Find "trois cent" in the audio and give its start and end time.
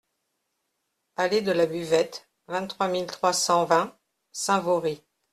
3.05-3.65